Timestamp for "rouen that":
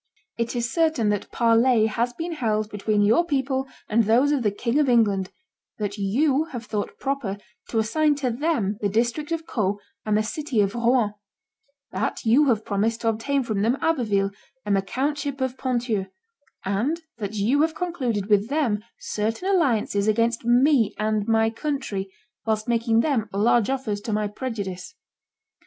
10.73-12.25